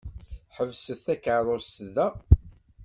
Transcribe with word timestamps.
Ḥebset 0.55 0.99
takeṛṛust 1.05 1.75
da! 1.95 2.07